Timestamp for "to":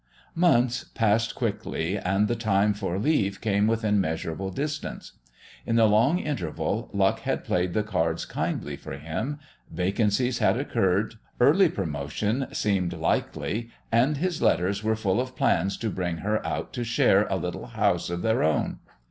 15.77-15.91, 16.73-16.83